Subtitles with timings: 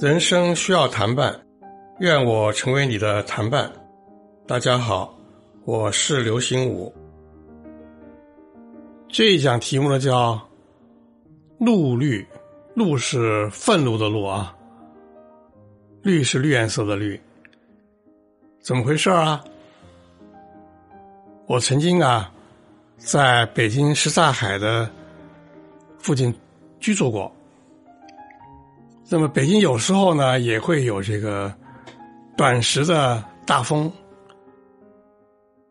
[0.00, 1.40] 人生需要谈伴，
[2.00, 3.70] 愿我成为你的谈伴。
[4.48, 5.16] 大家好，
[5.64, 6.92] 我是刘心武。
[9.06, 10.40] 这一讲题目呢叫
[11.56, 12.26] “怒绿”，
[12.74, 14.56] 怒是愤怒的怒啊，
[16.02, 17.20] 绿是绿颜色的绿。
[18.60, 19.44] 怎么回事啊？
[21.46, 22.32] 我曾经啊，
[23.04, 24.88] 在北京什刹海的
[25.98, 26.34] 附近
[26.78, 27.30] 居住过。
[29.08, 31.52] 那么北京有时候呢也会有这个
[32.36, 33.92] 短时的大风，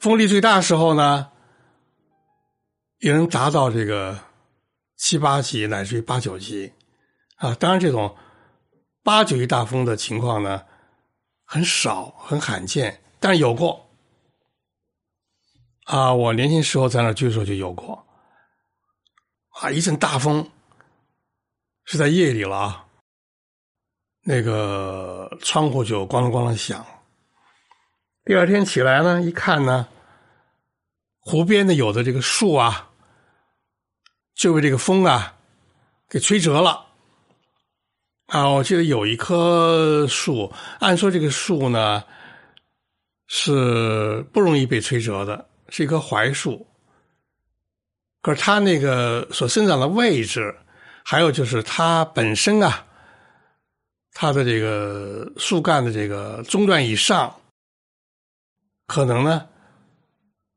[0.00, 1.28] 风力最大时候呢，
[3.00, 4.18] 也能达到这个
[4.96, 6.72] 七八级乃至于八九级
[7.36, 7.54] 啊。
[7.60, 8.16] 当然，这种
[9.04, 10.62] 八九级大风的情况呢
[11.44, 13.87] 很少，很罕见，但有过
[15.88, 16.12] 啊。
[16.12, 18.06] 我年轻时候在那居住就有过
[19.60, 20.48] 啊，一阵大风
[21.84, 22.84] 是在夜里了啊。
[24.22, 26.84] 那个窗户就咣啷咣啷响。
[28.24, 29.88] 第二天起来呢，一看呢，
[31.20, 32.90] 湖边的有的这个树啊，
[34.34, 35.34] 就被这个风啊
[36.10, 36.84] 给吹折了。
[38.26, 42.04] 啊，我记得有一棵树，按说这个树呢
[43.28, 46.66] 是不容易被吹折的，是一棵槐树。
[48.22, 50.56] 可是它那个所生长的位置，
[51.04, 52.84] 还有就是它本身啊。
[54.20, 57.36] 它的这个树干的这个中段以上，
[58.88, 59.46] 可能呢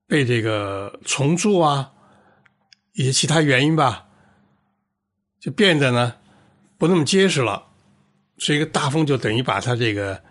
[0.08, 1.94] 被这个虫蛀啊，
[2.94, 4.08] 以及其他原因吧，
[5.40, 6.16] 就变得呢
[6.80, 7.68] 不那么结实了，
[8.40, 10.24] 所以一个大风就等于把它这个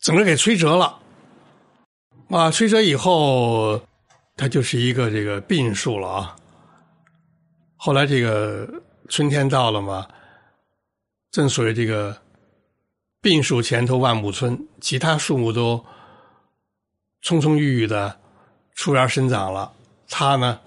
[0.00, 0.99] 整个给吹折了，
[2.30, 3.82] 啊，吹折以后，
[4.36, 6.36] 它就是一个这个病树了啊。
[7.76, 8.68] 后来这个
[9.08, 10.06] 春天到了嘛。
[11.32, 12.16] 正所谓这个
[13.22, 15.84] “病树前头万木春”，其他树木都
[17.22, 18.18] 葱葱郁郁的
[18.74, 19.72] 出芽生长了，
[20.08, 20.60] 它呢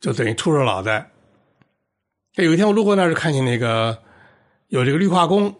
[0.00, 1.10] 就等于秃着脑袋。
[2.34, 4.02] 有一天我路过那儿，就看见那个
[4.68, 5.54] 有这个绿化工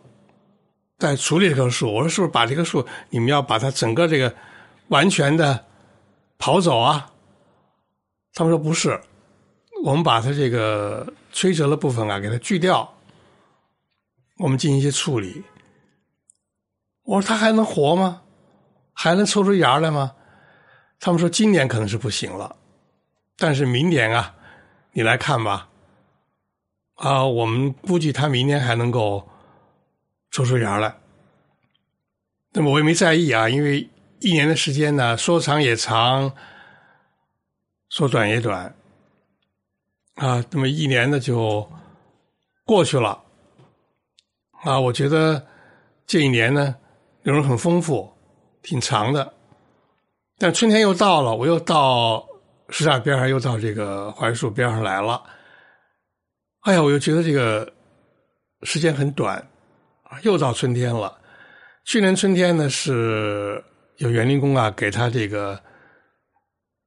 [0.98, 1.92] 在处理这棵树。
[1.92, 4.34] 我说：“是不是把这棵树你们要把它整个这个
[4.92, 5.64] 完全的
[6.38, 7.10] 跑走啊？”
[8.32, 9.00] 他们说：“不是，
[9.84, 12.94] 我们把它这个吹折的部分啊，给它锯掉。”
[14.38, 15.44] 我们进行一些处理。
[17.04, 18.22] 我说他还能活吗？
[18.92, 20.14] 还能抽出芽来吗？
[20.98, 22.56] 他们说今年可能是不行了，
[23.36, 24.34] 但是明年啊，
[24.92, 25.68] 你来看吧。
[26.94, 29.28] 啊，我们估计他明年还能够
[30.30, 30.96] 抽出芽来。
[32.52, 33.88] 那么我也没在意啊，因为
[34.22, 36.32] 一年的时间呢，说长也长，
[37.88, 38.72] 说短也短。
[40.14, 41.68] 啊，那么一年呢就
[42.64, 43.20] 过去了。
[44.62, 45.44] 啊，我觉得
[46.06, 46.76] 这一年呢，
[47.22, 48.12] 内容很丰富，
[48.62, 49.34] 挺长的。
[50.38, 52.24] 但春天又到了，我又到
[52.68, 55.20] 石刹边上，又到这个槐树边上来了。
[56.60, 57.72] 哎呀，我又觉得这个
[58.62, 59.36] 时间很短
[60.04, 61.18] 啊，又到春天了。
[61.84, 63.64] 去年春天呢，是
[63.96, 65.62] 有园林工啊，给他这个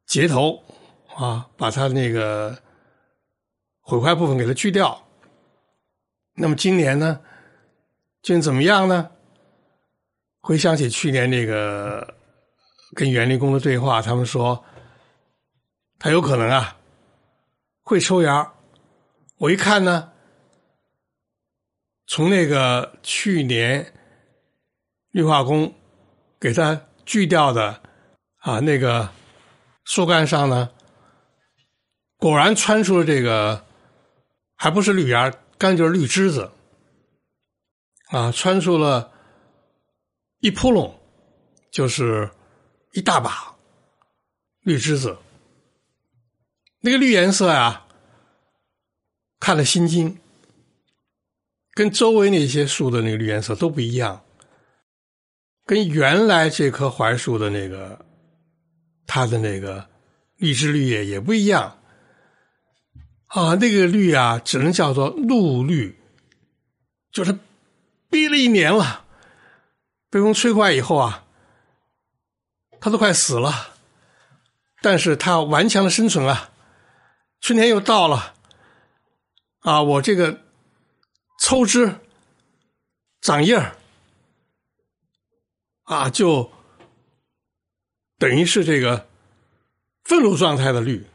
[0.05, 0.63] 截头
[1.15, 2.57] 啊，把他那个
[3.81, 5.01] 毁坏部分给他锯掉。
[6.33, 7.21] 那么今年呢？
[8.21, 9.09] 究竟怎么样呢？
[10.41, 12.15] 回想起去年那个
[12.93, 14.63] 跟园林工的对话，他们说
[15.97, 16.77] 他有可能啊
[17.83, 18.53] 会抽芽。
[19.37, 20.11] 我一看呢，
[22.07, 23.93] 从那个去年
[25.11, 25.73] 绿化工
[26.39, 27.81] 给他锯掉的
[28.37, 29.09] 啊那个
[29.83, 30.71] 树干上呢，
[32.17, 33.65] 果然穿出了这个，
[34.55, 36.51] 还不是绿芽，干就是绿枝子。
[38.09, 39.11] 啊，穿出了
[40.39, 40.93] 一扑棱，
[41.71, 42.29] 就是
[42.93, 43.55] 一大把
[44.61, 45.17] 绿枝子。
[46.81, 47.87] 那个绿颜色呀，
[49.39, 50.19] 看了心惊，
[51.71, 54.23] 跟周围那些树的那个绿颜色都不一样，
[55.65, 58.05] 跟原来这棵槐树的那个
[59.05, 59.89] 它的那个
[60.37, 61.79] 绿枝绿叶也不一样。
[63.27, 65.99] 啊，那个绿啊，只能叫做露绿，
[67.11, 67.37] 就是。
[68.07, 69.03] 逼了一年了，
[70.09, 71.25] 被风吹坏以后啊，
[72.79, 73.73] 它都快死了，
[74.81, 76.51] 但是它顽强的生存啊。
[77.41, 78.35] 春天又到了，
[79.59, 80.39] 啊，我这个
[81.41, 81.99] 抽枝
[83.19, 83.75] 长叶儿
[85.85, 86.51] 啊，就
[88.19, 89.07] 等于是这个
[90.03, 91.05] 愤怒状态的绿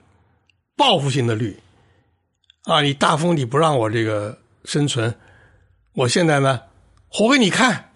[0.76, 1.60] 报复性的绿
[2.64, 2.80] 啊！
[2.80, 5.18] 你大风你不让我这个生存，
[5.94, 6.62] 我现在呢
[7.08, 7.92] 活给你看。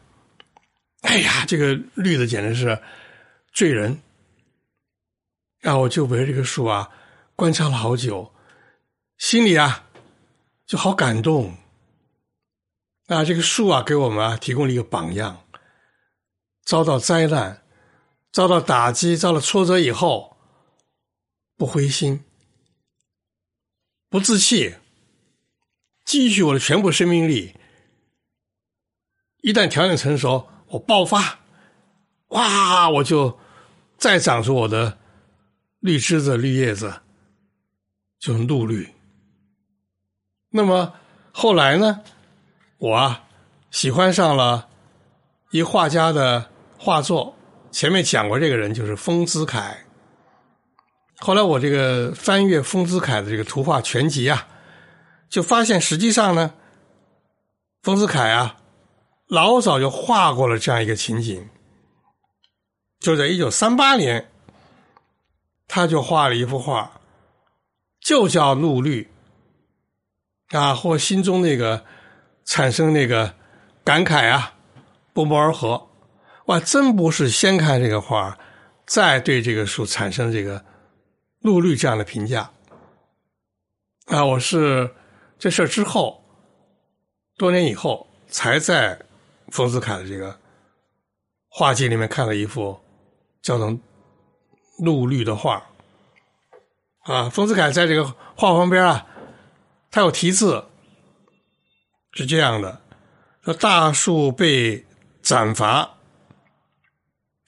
[1.03, 2.83] 哎呀，这个绿的简直是
[3.53, 4.01] 醉人。
[5.61, 6.91] 然后我就围着这个树啊
[7.37, 8.35] 观察了好久，
[9.17, 9.87] 心里啊
[10.67, 11.57] 就好感动。
[13.07, 15.44] 啊，这个树啊给我们啊提供了一个榜样。
[16.65, 17.63] 遭到灾难、
[18.33, 20.37] 遭到打击、遭到挫折以后，
[21.57, 22.25] 不灰心、
[24.09, 24.77] 不自弃，
[26.05, 27.55] 继续我的全部生命力。
[29.43, 31.41] 一旦条件成熟，我爆发，
[32.29, 33.39] 哇，我就
[33.99, 34.99] 再长出我的。
[35.81, 37.03] 绿枝子、绿叶子，
[38.19, 38.95] 就是陆绿。
[40.49, 40.95] 那么
[41.31, 42.03] 后来呢，
[42.79, 43.29] 我啊
[43.71, 44.71] 喜欢上了
[45.51, 46.51] 一画家的
[46.85, 47.35] 画作。
[47.71, 49.75] 前面讲过，这个人就是丰子恺。
[51.17, 54.47] 后来我这个翻阅丰子恺的这个图画全集啊，
[55.31, 56.53] 就发现实际上呢，
[57.83, 58.57] 丰子恺啊
[59.29, 61.49] 老早就画过了这样一个情景，
[63.01, 64.29] 就在一九三八年。
[65.67, 67.01] 他就画了一幅画，
[67.99, 69.11] 就叫陆绿
[70.51, 71.85] 啊，或心中那个
[72.45, 73.35] 产生那个
[73.83, 74.55] 感慨啊，
[75.15, 75.89] 不谋而合。
[76.47, 78.39] 哇，真不是先看这个画，
[78.87, 80.65] 再对这个树产生这个
[81.41, 82.51] 陆绿这样的评价
[84.07, 84.25] 啊！
[84.25, 84.95] 我是
[85.39, 86.25] 这事之后，
[87.37, 89.01] 多年以后才在
[89.49, 90.39] 冯子恺的这个
[91.49, 92.81] 画集里面看了一幅
[93.43, 93.79] 叫做。
[94.81, 95.65] 陆绿的画
[97.05, 98.05] 啊，丰子恺在这个
[98.35, 99.07] 画旁边啊，
[99.89, 100.65] 他有题字，
[102.11, 102.81] 是这样的：
[103.45, 104.85] 说大树被
[105.23, 105.94] 斩伐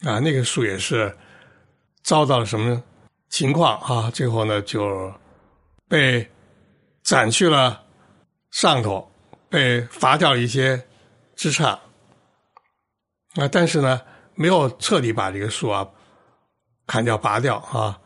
[0.04, 1.16] 啊，那个树也是
[2.02, 2.82] 遭到了什么
[3.30, 4.10] 情况啊？
[4.10, 5.12] 最后呢，就
[5.88, 6.30] 被
[7.02, 7.84] 斩去了
[8.50, 9.10] 上头，
[9.48, 10.86] 被伐掉一些
[11.34, 11.78] 枝杈
[13.34, 14.00] 啊，但是呢，
[14.34, 15.88] 没有彻底把这个树啊。
[16.88, 18.00] 砍掉、拔掉啊，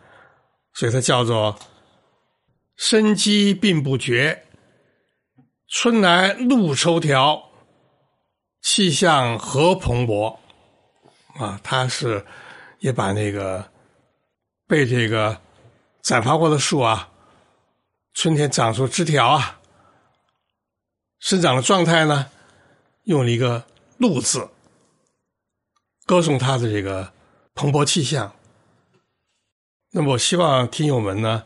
[0.73, 1.55] 所以它叫做
[2.77, 4.47] 生机并不绝，
[5.69, 7.51] 春来露抽条，
[8.63, 10.39] 气象何蓬勃
[11.45, 11.61] 啊！
[11.63, 12.25] 他是
[12.79, 13.71] 也把那个
[14.67, 15.41] 被这个
[16.03, 17.11] 斩伐过的树啊，
[18.15, 19.61] 春天长出枝条啊，
[21.19, 22.31] 生长的状态呢，
[23.05, 23.65] 用了一个
[23.99, 24.49] “露”字，
[26.07, 27.13] 歌颂它的这个
[27.55, 28.35] 蓬勃气象。
[29.93, 31.45] 那么，我希望听友们呢，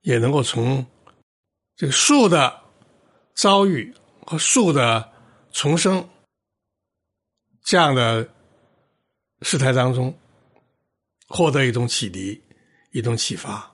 [0.00, 0.84] 也能够从
[1.76, 2.62] 这个树的
[3.34, 3.94] 遭遇
[4.26, 5.12] 和树的
[5.52, 6.08] 重生
[7.64, 8.28] 这样的
[9.48, 10.12] 事态当中，
[11.28, 12.42] 获得一种启迪，
[12.90, 13.72] 一种启发。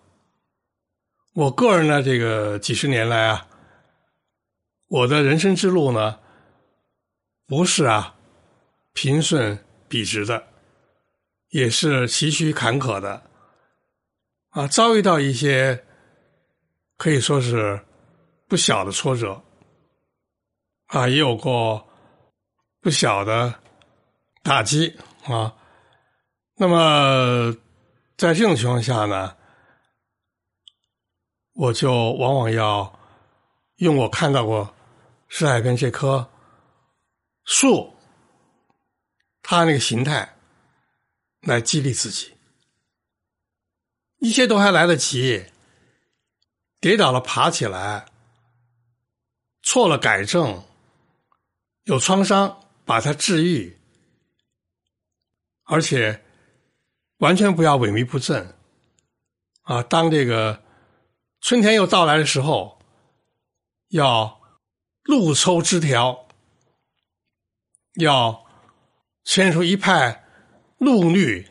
[1.32, 3.48] 我个人呢，这个几十年来啊，
[4.88, 6.20] 我的人生之路呢，
[7.46, 8.14] 不是啊
[8.92, 9.58] 平顺
[9.88, 10.46] 笔直的，
[11.48, 13.30] 也是崎岖坎坷的。
[14.50, 15.82] 啊，遭遇到一些
[16.98, 17.82] 可以说是
[18.46, 19.42] 不小的挫折，
[20.88, 21.88] 啊，也有过
[22.82, 23.58] 不小的
[24.42, 25.56] 打击啊。
[26.62, 27.52] 那么
[28.16, 29.36] 在这种情况下呢，
[31.54, 33.00] 我就往往要
[33.78, 34.72] 用我看到过
[35.26, 36.30] 石海边这棵
[37.42, 37.92] 树，
[39.42, 40.36] 它那个形态
[41.40, 42.32] 来激励自己。
[44.18, 45.44] 一切都还来得及，
[46.78, 48.06] 跌倒了爬起来，
[49.62, 50.64] 错了改正，
[51.82, 53.76] 有创伤把它治愈，
[55.64, 56.24] 而且
[57.22, 58.56] 完全不要萎靡不振
[59.62, 59.80] 啊！
[59.80, 60.60] 当这个
[61.40, 62.80] 春天又到来的时候，
[63.90, 64.40] 要
[65.04, 66.26] 露抽枝条，
[67.94, 68.44] 要
[69.24, 70.24] 牵出一派
[70.78, 71.48] 怒绿，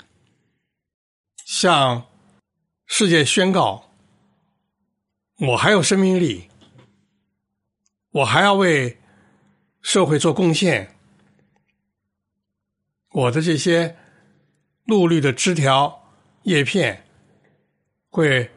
[1.46, 2.06] 向。
[2.94, 3.90] 世界宣告，
[5.38, 6.50] 我还有生命力，
[8.10, 9.00] 我还要为
[9.82, 10.94] 社会做贡献。
[13.12, 13.98] 我的这些
[14.86, 16.12] 陆绿的枝条、
[16.44, 17.06] 叶片
[18.10, 18.52] 会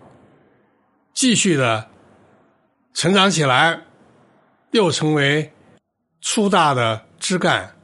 [1.13, 1.91] 继续的
[2.93, 3.83] 成长起来，
[4.73, 5.53] 又成为
[6.21, 7.77] 粗大的枝干、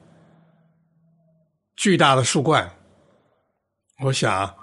[1.76, 2.76] 巨大的树冠。
[4.04, 4.56] 我想，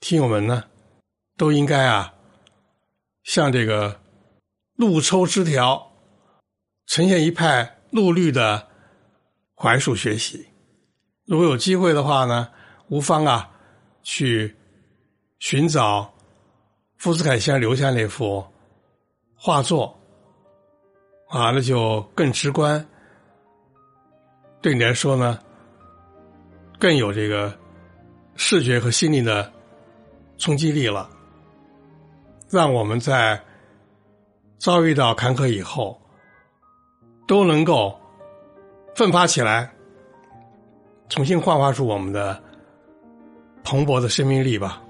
[0.00, 0.64] 听友们呢？
[1.36, 2.14] 都应该啊，
[3.22, 4.00] 向这个
[4.74, 5.92] 陆抽枝条，
[6.86, 8.68] 呈现一派陆绿的
[9.54, 10.48] 槐树学习。
[11.24, 12.50] 如果有机会的话呢，
[12.88, 13.50] 无妨啊，
[14.02, 14.54] 去
[15.38, 16.12] 寻找
[16.96, 18.44] 福斯凯先生留下那幅
[19.36, 19.96] 画作，
[21.28, 22.84] 啊，那就更直观，
[24.60, 25.38] 对你来说呢，
[26.78, 27.56] 更有这个
[28.36, 29.52] 视觉和心灵的
[30.38, 31.08] 冲击力了，
[32.48, 33.40] 让我们在
[34.58, 36.00] 遭遇到坎坷以后，
[37.26, 38.00] 都能够
[38.96, 39.70] 奋发起来，
[41.08, 42.42] 重新焕发出我们的
[43.62, 44.82] 蓬勃的生命力吧。